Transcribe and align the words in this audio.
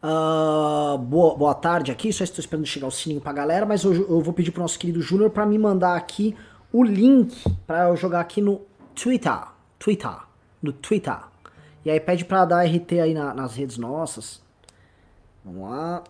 Uh, 0.00 0.96
boa, 0.98 1.36
boa 1.36 1.54
tarde 1.54 1.90
aqui, 1.90 2.12
só 2.12 2.22
estou 2.22 2.40
esperando 2.40 2.66
chegar 2.66 2.86
o 2.86 2.90
sininho 2.90 3.20
pra 3.20 3.32
galera, 3.32 3.66
mas 3.66 3.82
eu, 3.82 3.92
eu 3.92 4.20
vou 4.20 4.32
pedir 4.32 4.52
pro 4.52 4.62
nosso 4.62 4.78
querido 4.78 5.02
Júnior 5.02 5.30
para 5.30 5.44
me 5.44 5.58
mandar 5.58 5.96
aqui 5.96 6.36
o 6.72 6.84
link 6.84 7.34
para 7.66 7.88
eu 7.88 7.96
jogar 7.96 8.20
aqui 8.20 8.40
no 8.40 8.60
Twitter, 8.94 9.40
Twitter, 9.78 10.16
no 10.62 10.72
Twitter. 10.72 11.18
E 11.84 11.90
aí 11.90 11.98
pede 11.98 12.24
para 12.24 12.44
dar 12.44 12.64
RT 12.64 13.00
aí 13.00 13.14
na, 13.14 13.34
nas 13.34 13.54
redes 13.56 13.76
nossas. 13.76 14.40
Vamos 15.44 15.68
lá. 15.68 16.04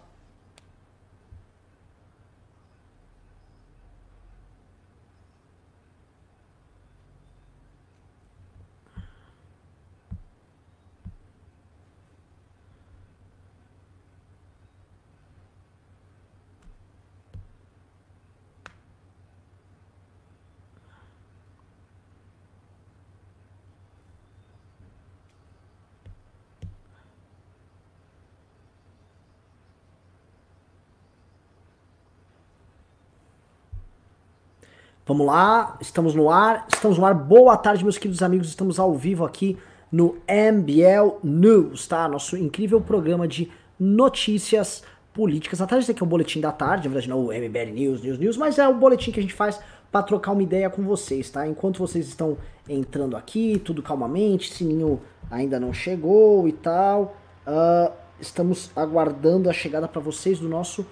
Vamos 35.08 35.26
lá, 35.26 35.78
estamos 35.80 36.14
no 36.14 36.28
ar, 36.28 36.66
estamos 36.70 36.98
no 36.98 37.06
ar. 37.06 37.14
Boa 37.14 37.56
tarde, 37.56 37.82
meus 37.82 37.96
queridos 37.96 38.22
amigos. 38.22 38.46
Estamos 38.46 38.78
ao 38.78 38.94
vivo 38.94 39.24
aqui 39.24 39.56
no 39.90 40.18
MBL 40.28 41.16
News, 41.24 41.86
tá? 41.86 42.06
Nosso 42.06 42.36
incrível 42.36 42.78
programa 42.78 43.26
de 43.26 43.50
notícias 43.80 44.82
políticas. 45.14 45.62
A 45.62 45.66
tarde 45.66 45.90
aqui 45.90 46.02
é 46.02 46.04
o 46.04 46.06
boletim 46.06 46.42
da 46.42 46.52
tarde, 46.52 46.86
na 46.86 46.92
verdade 46.92 47.08
não 47.08 47.24
o 47.24 47.32
MBL 47.32 47.72
News, 47.72 48.02
News, 48.02 48.18
News, 48.18 48.36
mas 48.36 48.58
é 48.58 48.68
o 48.68 48.74
boletim 48.74 49.10
que 49.10 49.18
a 49.18 49.22
gente 49.22 49.32
faz 49.32 49.58
para 49.90 50.02
trocar 50.02 50.32
uma 50.32 50.42
ideia 50.42 50.68
com 50.68 50.82
vocês, 50.82 51.30
tá? 51.30 51.48
Enquanto 51.48 51.78
vocês 51.78 52.06
estão 52.06 52.36
entrando 52.68 53.16
aqui, 53.16 53.58
tudo 53.64 53.82
calmamente, 53.82 54.52
sininho 54.52 55.00
ainda 55.30 55.58
não 55.58 55.72
chegou 55.72 56.46
e 56.46 56.52
tal. 56.52 57.16
Uh, 57.46 57.90
estamos 58.20 58.70
aguardando 58.76 59.48
a 59.48 59.54
chegada 59.54 59.88
para 59.88 60.02
vocês 60.02 60.38
do 60.38 60.50
nosso 60.50 60.86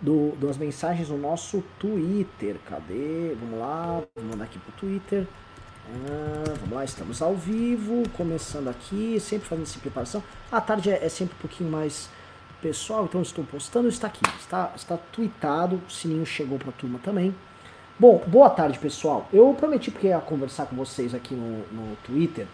do, 0.00 0.34
das 0.36 0.56
mensagens 0.56 1.08
no 1.08 1.18
nosso 1.18 1.62
Twitter. 1.78 2.56
Cadê? 2.68 3.34
Vamos 3.38 3.58
lá, 3.58 4.02
vou 4.14 4.24
mandar 4.24 4.44
aqui 4.44 4.58
pro 4.58 4.72
Twitter. 4.72 5.26
Ah, 6.06 6.54
vamos 6.60 6.74
lá, 6.74 6.84
estamos 6.84 7.20
ao 7.20 7.34
vivo, 7.34 8.08
começando 8.16 8.68
aqui, 8.68 9.18
sempre 9.18 9.48
fazendo 9.48 9.64
essa 9.64 9.78
preparação. 9.78 10.22
A 10.50 10.60
tarde 10.60 10.90
é, 10.90 11.04
é, 11.04 11.08
sempre 11.08 11.34
um 11.34 11.40
pouquinho 11.40 11.70
mais 11.70 12.08
pessoal, 12.62 13.04
então 13.04 13.22
estou 13.22 13.44
postando, 13.44 13.88
está 13.88 14.06
aqui, 14.06 14.20
está, 14.38 14.72
está 14.76 14.96
tweetado, 14.96 15.80
o 15.86 15.90
sininho 15.90 16.24
chegou 16.26 16.58
para 16.58 16.68
a 16.68 16.72
turma 16.72 17.00
também. 17.02 17.34
Bom, 17.98 18.22
boa 18.26 18.48
tarde 18.48 18.78
pessoal. 18.78 19.28
Eu 19.32 19.52
prometi 19.58 19.90
porque 19.90 20.06
ia 20.06 20.20
conversar 20.20 20.66
com 20.66 20.76
vocês 20.76 21.14
aqui 21.14 21.34
no, 21.34 21.58
no 21.72 21.96
Twitter 21.96 22.46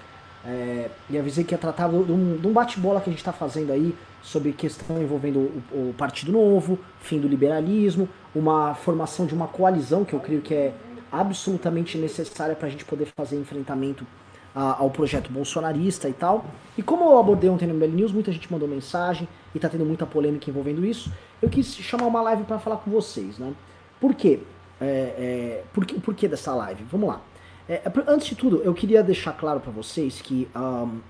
é, 0.46 0.90
e 1.10 1.18
avisei 1.18 1.44
que 1.44 1.52
ia 1.52 1.58
tratar 1.58 1.88
de 1.88 1.94
um, 1.94 2.40
um 2.44 2.52
bate-bola 2.52 3.00
que 3.00 3.10
a 3.10 3.12
gente 3.12 3.18
está 3.18 3.32
fazendo 3.32 3.72
aí 3.72 3.94
sobre 4.22 4.52
questão 4.52 5.02
envolvendo 5.02 5.38
o, 5.72 5.90
o, 5.90 5.94
Partido 5.94 6.30
Novo, 6.30 6.78
fim 7.00 7.18
do 7.18 7.26
liberalismo, 7.26 8.08
uma 8.34 8.74
formação 8.74 9.26
de 9.26 9.34
uma 9.34 9.48
coalizão 9.48 10.04
que 10.04 10.14
eu 10.14 10.20
creio 10.20 10.40
que 10.40 10.54
é 10.54 10.74
absolutamente 11.10 11.98
necessária 11.98 12.54
para 12.54 12.68
a 12.68 12.70
gente 12.70 12.84
poder 12.84 13.08
fazer 13.16 13.36
enfrentamento 13.36 14.06
a, 14.54 14.80
ao 14.80 14.90
projeto 14.90 15.30
bolsonarista 15.32 16.08
e 16.08 16.12
tal. 16.12 16.44
E 16.78 16.82
como 16.82 17.04
eu 17.04 17.18
abordei 17.18 17.50
ontem 17.50 17.66
no 17.66 17.74
MBL 17.74 17.94
News, 17.94 18.12
muita 18.12 18.30
gente 18.30 18.50
mandou 18.50 18.68
mensagem 18.68 19.28
e 19.54 19.58
está 19.58 19.68
tendo 19.68 19.84
muita 19.84 20.06
polêmica 20.06 20.48
envolvendo 20.48 20.84
isso, 20.86 21.12
eu 21.42 21.48
quis 21.48 21.74
chamar 21.74 22.06
uma 22.06 22.22
live 22.22 22.44
para 22.44 22.58
falar 22.58 22.76
com 22.76 22.90
vocês, 22.90 23.38
né? 23.38 23.52
Por 24.00 24.14
quê? 24.14 24.40
É, 24.80 24.84
é, 24.86 25.64
por, 25.72 25.84
que, 25.84 26.00
por 26.00 26.14
que 26.14 26.28
dessa 26.28 26.54
live? 26.54 26.84
Vamos 26.90 27.08
lá. 27.08 27.20
É, 27.68 27.82
antes 28.06 28.28
de 28.28 28.36
tudo, 28.36 28.62
eu 28.62 28.72
queria 28.72 29.02
deixar 29.02 29.32
claro 29.32 29.58
para 29.58 29.72
vocês 29.72 30.20
que 30.22 30.48
um, 30.54 31.00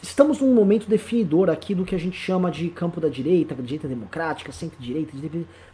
estamos 0.00 0.40
num 0.40 0.54
momento 0.54 0.88
definidor 0.88 1.50
aqui 1.50 1.74
do 1.74 1.84
que 1.84 1.94
a 1.94 1.98
gente 1.98 2.16
chama 2.16 2.50
de 2.50 2.68
campo 2.68 3.00
da 3.00 3.08
direita, 3.08 3.54
direita 3.56 3.88
democrática, 3.88 4.52
centro-direita, 4.52 5.12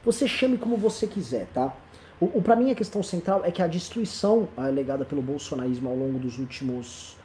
você 0.02 0.26
chame 0.26 0.56
como 0.56 0.76
você 0.76 1.06
quiser, 1.06 1.46
tá? 1.52 1.74
O, 2.18 2.38
o 2.38 2.42
para 2.42 2.56
mim 2.56 2.70
a 2.70 2.74
questão 2.74 3.02
central 3.02 3.42
é 3.44 3.50
que 3.50 3.60
a 3.60 3.66
destruição 3.66 4.48
alegada 4.56 5.04
pelo 5.04 5.20
bolsonarismo 5.20 5.90
ao 5.90 5.96
longo 5.96 6.18
dos 6.18 6.38
últimos, 6.38 7.16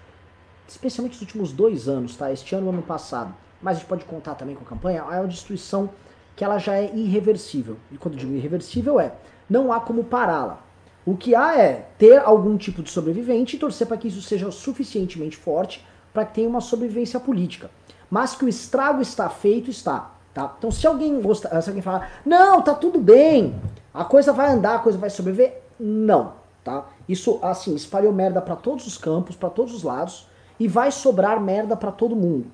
especialmente 0.68 1.16
os 1.16 1.22
últimos 1.22 1.54
dois 1.54 1.88
anos, 1.88 2.18
tá? 2.18 2.32
Este 2.32 2.56
ano, 2.56 2.70
ano 2.70 2.82
passado, 2.82 3.34
mas 3.62 3.78
a 3.78 3.80
gente 3.80 3.90
pode 3.90 4.04
contar 4.04 4.36
também 4.36 4.56
com 4.56 4.64
a 4.66 4.68
campanha, 4.68 5.00
é 5.00 5.20
uma 5.20 5.28
destruição 5.28 5.90
que 6.36 6.44
ela 6.44 6.58
já 6.58 6.76
é 6.76 6.94
irreversível. 6.94 7.78
E 7.90 7.98
quando 7.98 8.18
digo 8.18 8.34
irreversível 8.34 9.00
é, 9.00 9.14
não 9.50 9.72
há 9.72 9.80
como 9.80 10.04
pará-la. 10.04 10.69
O 11.06 11.16
que 11.16 11.34
há 11.34 11.58
é 11.58 11.88
ter 11.98 12.20
algum 12.20 12.58
tipo 12.58 12.84
de 12.84 12.90
sobrevivente 12.90 13.56
e 13.56 13.60
torcer 13.60 13.88
para 13.88 13.98
que 13.98 14.08
isso 14.08 14.22
seja 14.22 14.52
suficientemente 14.52 15.38
forte 15.38 15.86
para 16.14 16.26
que 16.26 16.36
tenha 16.36 16.50
uma 16.50 16.62
sobrevivência 16.62 17.20
política. 17.20 17.70
Mas 18.10 18.36
que 18.36 18.46
o 18.46 18.50
estrago 18.50 19.02
está 19.02 19.30
feito, 19.30 19.70
está. 19.70 20.12
Tá? 20.34 20.54
Então 20.58 20.72
se 20.72 20.86
alguém 20.86 21.22
gosta, 21.22 21.50
se 21.62 21.70
alguém 21.70 21.82
falar, 21.82 22.22
não, 22.26 22.62
tá 22.62 22.74
tudo 22.74 23.00
bem, 23.00 23.56
a 23.94 24.06
coisa 24.06 24.32
vai 24.32 24.52
andar, 24.52 24.76
a 24.76 24.80
coisa 24.80 24.98
vai 24.98 25.10
sobreviver, 25.10 25.62
não. 25.80 26.34
Tá? 26.64 26.86
Isso, 27.08 27.40
assim, 27.42 27.74
espalhou 27.76 28.12
merda 28.14 28.42
para 28.42 28.56
todos 28.56 28.86
os 28.86 28.98
campos, 28.98 29.36
para 29.36 29.50
todos 29.50 29.74
os 29.74 29.84
lados, 29.84 30.28
e 30.60 30.68
vai 30.68 30.92
sobrar 30.92 31.42
merda 31.42 31.76
para 31.76 31.92
todo 31.92 32.16
mundo. 32.16 32.52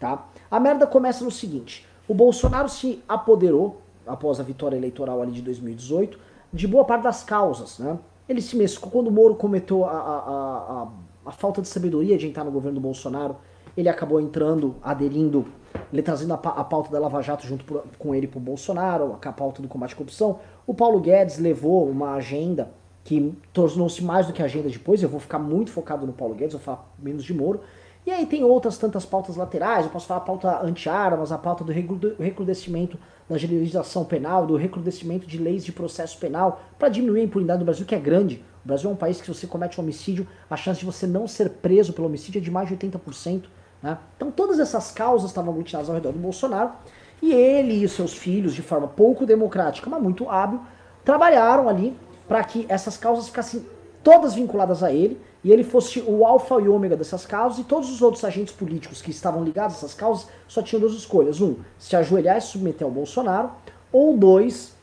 Tá? 0.00 0.26
A 0.50 0.58
merda 0.58 0.86
começa 0.86 1.24
no 1.24 1.30
seguinte, 1.30 1.86
o 2.08 2.14
Bolsonaro 2.14 2.68
se 2.68 3.02
apoderou, 3.08 3.80
após 4.04 4.40
a 4.40 4.42
vitória 4.42 4.76
eleitoral 4.76 5.22
ali 5.22 5.30
de 5.30 5.42
2018, 5.42 6.18
de 6.52 6.66
boa 6.66 6.84
parte 6.84 7.02
das 7.02 7.24
causas. 7.24 7.78
Né? 7.78 7.98
Ele 8.28 8.42
se 8.42 8.56
mesclou. 8.56 8.90
Quando 8.90 9.08
o 9.08 9.10
Moro 9.10 9.34
cometeu 9.34 9.84
a, 9.84 9.90
a, 9.90 9.94
a, 9.94 10.88
a, 11.26 11.32
falta 11.32 11.62
de 11.62 11.68
sabedoria 11.68 12.18
de 12.18 12.26
entrar 12.26 12.44
no 12.44 12.50
governo 12.50 12.78
do 12.78 12.82
Bolsonaro, 12.82 13.36
ele 13.76 13.88
acabou 13.88 14.20
entrando, 14.20 14.76
aderindo, 14.82 15.46
ele 15.92 16.02
trazendo 16.02 16.34
a, 16.34 16.36
a 16.36 16.64
pauta 16.64 16.90
da 16.90 16.98
Lava 16.98 17.22
Jato 17.22 17.46
junto 17.46 17.64
com 17.98 18.14
ele 18.14 18.26
para 18.26 18.38
o 18.38 18.40
Bolsonaro, 18.40 19.18
a 19.22 19.32
pauta 19.32 19.62
do 19.62 19.68
combate 19.68 19.94
à 19.94 19.96
corrupção. 19.96 20.40
O 20.66 20.74
Paulo 20.74 21.00
Guedes 21.00 21.38
levou 21.38 21.88
uma 21.88 22.14
agenda 22.14 22.70
que 23.04 23.34
tornou-se 23.52 24.02
mais 24.04 24.26
do 24.26 24.32
que 24.32 24.42
agenda 24.42 24.68
depois. 24.68 25.02
Eu 25.02 25.08
vou 25.08 25.18
ficar 25.18 25.38
muito 25.38 25.72
focado 25.72 26.06
no 26.06 26.12
Paulo 26.12 26.34
Guedes, 26.34 26.52
vou 26.52 26.62
falar 26.62 26.92
menos 26.98 27.24
de 27.24 27.34
Moro. 27.34 27.60
E 28.04 28.10
aí 28.10 28.26
tem 28.26 28.42
outras 28.42 28.76
tantas 28.76 29.06
pautas 29.06 29.36
laterais, 29.36 29.84
eu 29.84 29.90
posso 29.90 30.08
falar 30.08 30.18
a 30.18 30.24
pauta 30.24 30.60
anti-armas, 30.60 31.30
a 31.30 31.38
pauta 31.38 31.62
do 31.62 31.72
recrudescimento 31.72 32.98
da 33.28 33.36
legislação 33.36 34.04
penal, 34.04 34.44
do 34.44 34.56
recrudescimento 34.56 35.24
de 35.24 35.38
leis 35.38 35.64
de 35.64 35.70
processo 35.70 36.18
penal, 36.18 36.62
para 36.76 36.88
diminuir 36.88 37.20
a 37.20 37.24
impunidade 37.24 37.60
do 37.60 37.64
Brasil, 37.64 37.86
que 37.86 37.94
é 37.94 38.00
grande. 38.00 38.44
O 38.64 38.68
Brasil 38.68 38.90
é 38.90 38.92
um 38.92 38.96
país 38.96 39.20
que 39.20 39.26
se 39.26 39.32
você 39.32 39.46
comete 39.46 39.80
um 39.80 39.84
homicídio, 39.84 40.26
a 40.50 40.56
chance 40.56 40.80
de 40.80 40.86
você 40.86 41.06
não 41.06 41.28
ser 41.28 41.48
preso 41.48 41.92
pelo 41.92 42.08
homicídio 42.08 42.40
é 42.40 42.42
de 42.42 42.50
mais 42.50 42.68
de 42.68 42.76
80%. 42.76 43.44
Né? 43.80 43.96
Então 44.16 44.32
todas 44.32 44.58
essas 44.58 44.90
causas 44.90 45.30
estavam 45.30 45.52
aglutinadas 45.52 45.88
ao 45.88 45.94
redor 45.94 46.12
do 46.12 46.18
Bolsonaro, 46.18 46.72
e 47.22 47.32
ele 47.32 47.84
e 47.84 47.88
seus 47.88 48.14
filhos, 48.14 48.52
de 48.52 48.62
forma 48.62 48.88
pouco 48.88 49.24
democrática, 49.24 49.88
mas 49.88 50.02
muito 50.02 50.28
hábil, 50.28 50.60
trabalharam 51.04 51.68
ali 51.68 51.96
para 52.26 52.42
que 52.42 52.66
essas 52.68 52.96
causas 52.96 53.28
ficassem 53.28 53.64
todas 54.02 54.34
vinculadas 54.34 54.82
a 54.82 54.92
ele, 54.92 55.20
e 55.44 55.50
ele 55.50 55.64
fosse 55.64 56.00
o 56.06 56.24
alfa 56.24 56.60
e 56.60 56.68
ômega 56.68 56.96
dessas 56.96 57.26
causas, 57.26 57.58
e 57.58 57.64
todos 57.64 57.90
os 57.90 58.00
outros 58.00 58.22
agentes 58.24 58.54
políticos 58.54 59.02
que 59.02 59.10
estavam 59.10 59.42
ligados 59.42 59.76
a 59.76 59.78
essas 59.78 59.94
causas 59.94 60.28
só 60.46 60.62
tinham 60.62 60.80
duas 60.80 60.94
escolhas. 60.94 61.40
Um, 61.40 61.56
se 61.78 61.96
ajoelhar 61.96 62.36
e 62.36 62.40
se 62.40 62.48
submeter 62.48 62.86
ao 62.86 62.92
Bolsonaro, 62.92 63.50
ou 63.90 64.16
dois, 64.16 64.74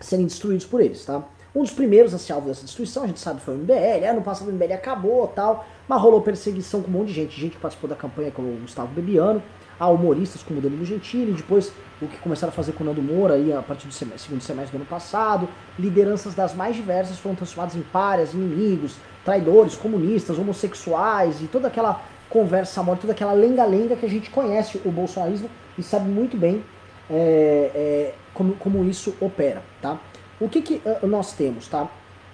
serem 0.00 0.26
destruídos 0.26 0.66
por 0.66 0.80
eles, 0.80 1.04
tá? 1.04 1.22
Um 1.54 1.60
dos 1.60 1.72
primeiros 1.72 2.14
a 2.14 2.18
ser 2.18 2.32
alvo 2.32 2.48
dessa 2.48 2.64
destruição, 2.64 3.04
a 3.04 3.06
gente 3.06 3.20
sabe, 3.20 3.40
foi 3.40 3.54
o 3.54 3.58
MBL. 3.58 4.06
Ano 4.08 4.22
passado 4.22 4.48
o 4.48 4.52
MBL 4.52 4.72
acabou 4.72 5.26
tal, 5.28 5.66
mas 5.86 6.00
rolou 6.00 6.22
perseguição 6.22 6.80
com 6.80 6.88
um 6.88 6.92
monte 6.92 7.08
de 7.08 7.14
gente. 7.14 7.38
Gente 7.38 7.56
que 7.56 7.60
participou 7.60 7.90
da 7.90 7.96
campanha, 7.96 8.30
como 8.30 8.48
o 8.48 8.56
Gustavo 8.56 8.92
Bebiano, 8.94 9.42
a 9.78 9.88
humoristas 9.88 10.42
como 10.42 10.60
Danilo 10.60 10.84
Gentili, 10.84 11.32
depois 11.32 11.72
o 12.00 12.06
que 12.06 12.18
começaram 12.18 12.52
a 12.52 12.54
fazer 12.54 12.72
com 12.72 12.82
o 12.82 12.86
Nando 12.86 13.02
Moura 13.02 13.34
aí 13.34 13.52
a 13.52 13.62
partir 13.62 13.86
do 13.86 13.94
semestre, 13.94 14.24
segundo 14.24 14.42
semestre 14.42 14.76
do 14.76 14.80
ano 14.80 14.88
passado. 14.88 15.48
Lideranças 15.78 16.34
das 16.34 16.54
mais 16.54 16.74
diversas 16.74 17.18
foram 17.18 17.34
transformadas 17.34 17.76
em 17.76 17.82
párias, 17.82 18.34
inimigos, 18.34 18.96
traidores, 19.24 19.76
comunistas, 19.76 20.38
homossexuais 20.38 21.40
e 21.40 21.46
toda 21.46 21.68
aquela 21.68 22.02
conversa 22.28 22.82
mole, 22.82 22.98
toda 22.98 23.12
aquela 23.12 23.32
lenga-lenga 23.32 23.94
que 23.94 24.06
a 24.06 24.08
gente 24.08 24.30
conhece 24.30 24.80
o 24.84 24.90
bolsonarismo 24.90 25.50
e 25.78 25.82
sabe 25.82 26.08
muito 26.08 26.36
bem 26.36 26.64
é, 27.10 27.70
é, 27.74 28.14
como, 28.32 28.54
como 28.54 28.84
isso 28.84 29.14
opera, 29.20 29.62
tá? 29.80 29.98
O 30.40 30.48
que, 30.48 30.62
que 30.62 30.82
uh, 30.84 31.06
nós 31.06 31.32
temos, 31.34 31.68
tá? 31.68 31.88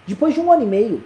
Depois 0.07 0.33
de 0.33 0.41
um 0.41 0.51
ano 0.53 0.63
e 0.63 0.67
meio 0.67 1.05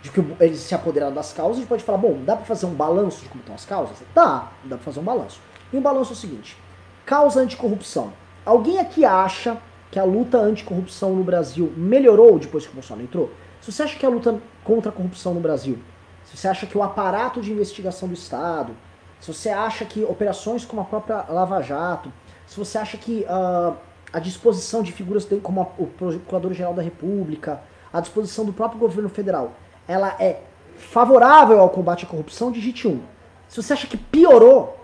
de 0.00 0.10
que 0.10 0.24
eles 0.40 0.60
se 0.60 0.74
apoderaram 0.74 1.12
das 1.12 1.32
causas, 1.32 1.56
a 1.56 1.60
gente 1.60 1.68
pode 1.68 1.82
falar, 1.82 1.98
bom, 1.98 2.18
dá 2.24 2.36
para 2.36 2.46
fazer 2.46 2.66
um 2.66 2.72
balanço 2.72 3.20
de 3.20 3.28
como 3.28 3.40
estão 3.40 3.54
as 3.54 3.66
causas? 3.66 3.98
Dá, 4.14 4.50
dá 4.64 4.76
para 4.76 4.84
fazer 4.84 5.00
um 5.00 5.02
balanço. 5.02 5.40
E 5.72 5.76
o 5.76 5.80
balanço 5.80 6.10
é 6.10 6.14
o 6.14 6.16
seguinte, 6.16 6.56
causa 7.04 7.40
anticorrupção. 7.40 8.12
Alguém 8.44 8.78
aqui 8.78 9.04
acha 9.04 9.58
que 9.90 9.98
a 9.98 10.04
luta 10.04 10.38
anticorrupção 10.38 11.14
no 11.14 11.24
Brasil 11.24 11.72
melhorou 11.76 12.38
depois 12.38 12.64
que 12.64 12.72
o 12.72 12.74
Bolsonaro 12.74 13.04
entrou? 13.04 13.30
Se 13.60 13.70
você 13.70 13.82
acha 13.82 13.98
que 13.98 14.06
a 14.06 14.08
luta 14.08 14.40
contra 14.64 14.90
a 14.90 14.94
corrupção 14.94 15.34
no 15.34 15.40
Brasil, 15.40 15.78
se 16.24 16.36
você 16.36 16.48
acha 16.48 16.66
que 16.66 16.78
o 16.78 16.82
aparato 16.82 17.40
de 17.40 17.52
investigação 17.52 18.08
do 18.08 18.14
Estado, 18.14 18.74
se 19.20 19.32
você 19.32 19.50
acha 19.50 19.84
que 19.84 20.02
operações 20.04 20.64
como 20.64 20.80
a 20.80 20.84
própria 20.84 21.24
Lava 21.28 21.60
Jato, 21.60 22.12
se 22.46 22.56
você 22.56 22.78
acha 22.78 22.96
que 22.96 23.26
uh, 23.28 23.76
a 24.12 24.18
disposição 24.18 24.82
de 24.82 24.92
figuras 24.92 25.28
como 25.42 25.60
a, 25.60 25.64
o 25.78 25.86
Procurador-Geral 25.86 26.72
da 26.72 26.82
República, 26.82 27.60
a 27.92 28.00
disposição 28.00 28.44
do 28.44 28.52
próprio 28.52 28.80
governo 28.80 29.08
federal, 29.08 29.52
ela 29.86 30.16
é 30.18 30.40
favorável 30.76 31.60
ao 31.60 31.68
combate 31.68 32.06
à 32.06 32.08
corrupção, 32.08 32.50
digite 32.50 32.88
1. 32.88 33.00
Se 33.48 33.62
você 33.62 33.72
acha 33.72 33.86
que 33.86 33.96
piorou, 33.96 34.79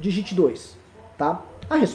digite 0.00 0.34
2. 0.34 0.76
Tá? 1.16 1.42
A 1.68 1.76